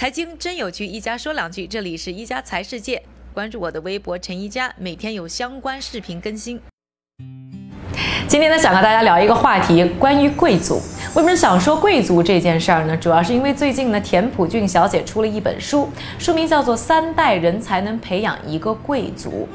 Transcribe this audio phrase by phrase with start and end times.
[0.00, 1.66] 财经真有趣，一家说两句。
[1.66, 3.02] 这里是一家财世界，
[3.34, 6.58] 关注我的微博陈一家，每天有相关视频更新。
[8.26, 10.80] 今天呢，想和大家聊一个话题，关于贵族。
[11.14, 12.96] 为什么想说贵族这件事儿呢？
[12.96, 15.86] 主要是因为最近呢，田朴珺小姐出了一本书，
[16.18, 19.46] 书名叫做《三代人才能培养一个贵族》。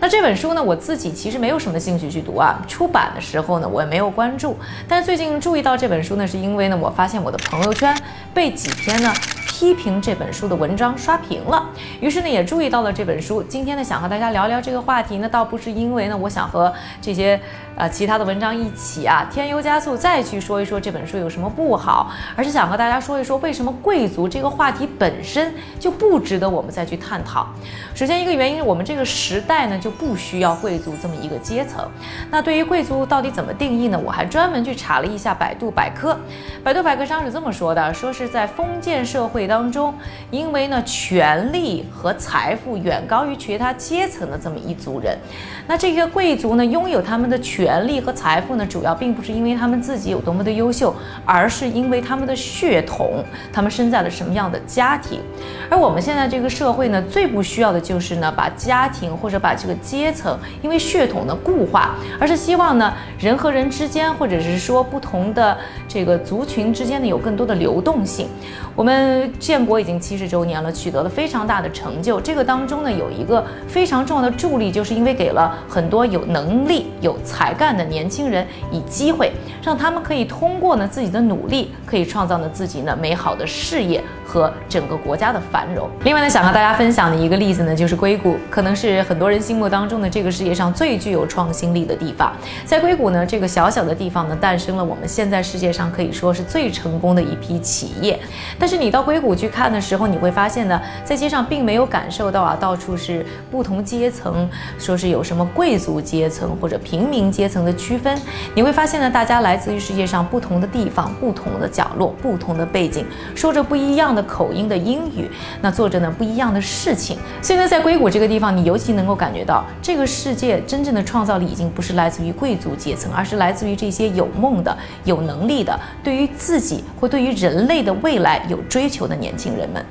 [0.00, 2.64] 那这本书呢，我自己其实没有什么兴趣去读啊。
[2.66, 4.56] 出版的时候呢，我也没有关注。
[4.88, 7.94] 但是最近注意到这本书呢，是因为呢，我发现我的朋友圈
[8.32, 9.12] 被几篇呢。
[9.60, 11.68] 批评这本书的文章刷屏了，
[12.00, 13.42] 于是呢也注意到了这本书。
[13.42, 17.38] 今天呢想和大家聊聊这个话题呢，倒不是因为呢我想和这些
[17.76, 27.46] 呃其他的文章一起啊添油加醋再去说一说这本书有什么不好，而是想和大家说一说为什么贵族这个话题本身就不值得我们再去探讨。
[27.94, 31.86] 首先一个原因，我们这个时代呢就不需要贵族这么一个阶层。
[32.30, 34.00] 那对于贵族到底怎么定义呢？
[34.02, 36.18] 我还专门去查了一下百度百科，
[36.64, 39.49] 百度百科上是这么说的：说是在封建社会。
[39.50, 39.92] 当中，
[40.30, 45.18] 因为呢，权力和财富远高于其他阶层的这么一族人，
[45.66, 55.20] 那这些贵族呢，拥有他们的权力和财富呢，主要并不是因为他们自己有多么的优秀，而是因为他们的血统，他们生在了什么样的家庭。
[55.68, 68.26] 而我们现在这个社会呢，最不需要的就是呢，把家庭或者把这个阶层，因为血统的固化，而是希望呢，人和人之间，或者是说不同的这个族群之间呢，有更多的流动性。
[68.74, 69.30] 我们。
[69.38, 72.20] 建国已经七十周年了，取得了非常大的成就。
[72.20, 84.02] 这个当中呢，有一个非常重要的助力，就是因为给了很多有能力、有才干的年轻人以机会，让他们可以通过呢自己的努力，可以创造呢自己呢美好的事业。
[84.30, 85.90] 和整个国家的繁荣。
[86.04, 92.32] 另外呢，想和大家分享的一个例子呢，就是硅谷，可能是很多人心目当中的这个世界上最具有创新力的地方。
[92.64, 98.18] 在硅谷呢，这个小小的地方呢，诞生了我们现在世界上可以说是最成功的一批企业。
[98.58, 108.18] 但是你到硅谷去看的时候，你会发现呢，在街上并没有感受到啊，到处是不同阶层，说是有什么贵族阶层或者平民阶层的区分。
[108.54, 113.04] 你会发现呢，大家来自于世界上不同的地方、不同的角落、不同的背景，
[113.34, 114.20] 说着不一样的。
[114.30, 115.30] 口音的英语，
[115.62, 117.16] 那做着呢不一样的事情。
[117.42, 129.84] 所以呢，在硅谷这个地方，你尤其能够感觉到，这个世界真正的创造力已经不是来自于贵族阶层，而是来自于这些有梦的、有能力的、对于自己或对于人类的未来有追求的年轻人们。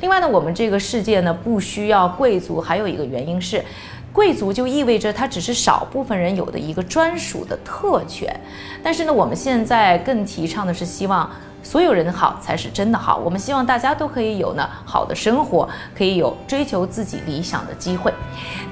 [0.00, 3.64] 另外呢，我们这个世界呢不需要贵族，还有一个原因是，
[4.12, 8.38] 贵族就意味着它只是少部分人有的一个专属的特权。
[8.82, 11.30] 但是呢，我们现在更提倡的是希望。
[11.62, 13.16] 所有人好才是真的好。
[13.16, 18.12] 我们希望大家都可以有呢好的生活，可以有追求自己理想的机会。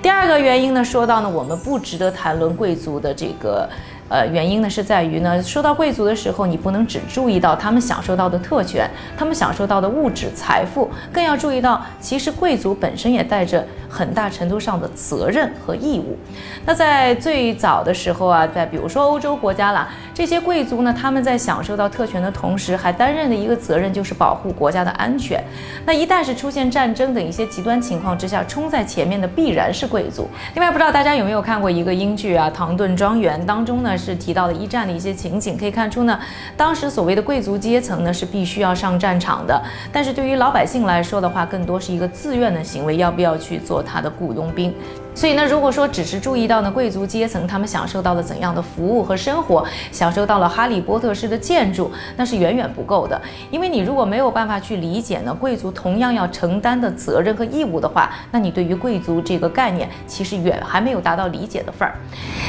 [0.02, 3.68] 第二个原因呢，说到呢，我们不值得谈论贵族的这个。
[4.10, 16.16] 呃，原因呢是在于呢，说到贵族的时候，你不能只注意到他们享受到的特权，他们享受到的物质财富，更要注意到，其实贵族本身也带着很大程度上的责任和义务。
[16.64, 25.42] 那在最早的时候啊，在比如说欧洲国家啦，这些贵族呢，他们在享受到特权的同时，还担任的一个责任就是保护国家的安全。
[25.84, 30.28] 那一旦是出现战争等一些极端情况之下，冲在前面的必然是贵族。
[30.54, 33.90] 另外，不知道大家有没有看过一个英剧啊，《唐顿庄园》当中呢？
[34.00, 36.18] 是提到了一战的一些情景，可以看出呢，
[36.56, 39.62] 当时所谓的贵族阶层呢是必须要上战场的，
[39.92, 44.74] 但是对于老百姓来说的话，更多是一个自愿的行为，要不要去做他的雇佣兵？
[45.12, 53.20] 所以呢，如果说只是注意到呢贵族阶层他们享受到了怎样的服务和生活，享受到了哈利波特式的建筑，那是远远不够的。
[53.50, 61.94] 因为你如果没有办法去理解呢贵族同样要承担的责任和义务的话，那你对于贵族这个概念其实远还没有达到理解的份儿。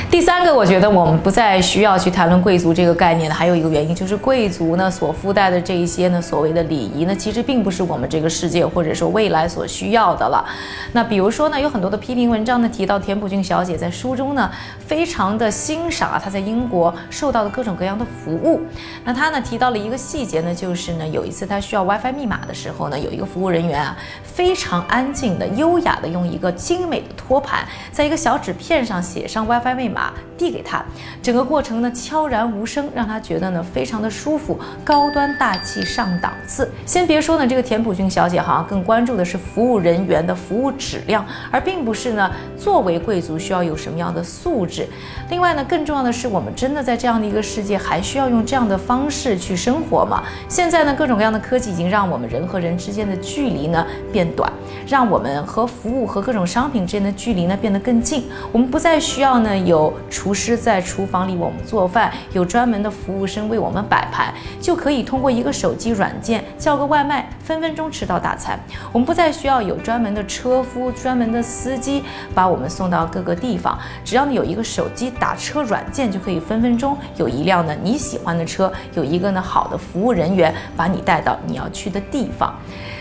[0.09, 10.45] 第三个，我觉得我们不再需要去谈论贵族这个概念的，还有一个原因就是贵族呢所附带的这一些呢所谓的礼仪呢，其实并不是我们这个世界或者说未来所需要的了。
[10.93, 12.50] 那比如说呢，有很多的批评文章。
[12.51, 14.51] 上呢提到田朴珺小姐在书中呢，
[14.85, 18.59] 非常的欣赏啊她在英国受到的各种各样的服务。
[19.05, 30.83] 那她呢提到了一个细节呢，就是呢有一次她需要 WiFi 密码的时候呢，有一个服务人员啊非常安静的、优雅的用一个精美的托盘，在一个小纸片上写上 WiFi 密码递给她。
[31.23, 36.69] 整个过程呢悄然无声，让她觉得呢非常的舒服、高端大气、上档次。
[36.85, 42.29] 先别说呢这个田朴珺小姐好像更关注的是服务人员的服务质量，而并不是呢。
[42.57, 44.87] 作为贵族需要有什么样的素质。
[45.29, 50.23] 另外呢，更重要的是，我们真的在这样的一个世界，还需要用这样的方式去生活吗？
[50.47, 54.51] 现在呢，各种各样的科技已经让我们人和人之间的距离呢变短，
[54.87, 58.25] 让我们和服务和各种商品之间的距离呢变得更近。
[58.51, 68.59] 我们不再需要呢有厨师在厨房里为我们做饭，有专门的服务生为我们摆盘，就可以通过一个手机软件叫个外卖，分分钟吃到大餐。
[68.91, 75.11] 我们不再需要有专门的车夫、专门的司机把我们送到各个地方，只要你有一个手机。
[75.19, 82.51] 打车软件就可以分分钟有一辆呢你喜欢的车，有一个呢好的服务人员把你带到你要去的地方。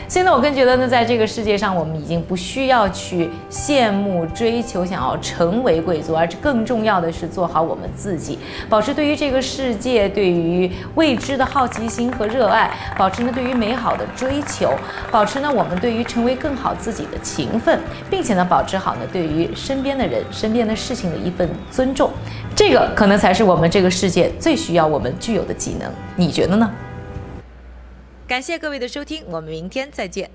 [0.08, 8.36] 所以呢，我更觉得呢，在这个世界上，我们已经不需要去羡慕、追求、想要成为贵族，而更重要的是做好我们自己，
[8.68, 14.74] 保持对于这个世界、对于未知的好奇心和热爱，保持呢对于美好的追求，
[15.12, 17.78] 保持呢我们对于成为更好自己的勤奋，
[18.10, 22.10] 并且呢保持好呢对对于身边的人、身边的事情的一份尊重，
[22.56, 25.92] 这个可能才是我们这个世界最需要我们具有的技能。
[26.16, 26.70] 你觉得呢？
[28.26, 30.30] 感谢各位的收听，我们明天再见。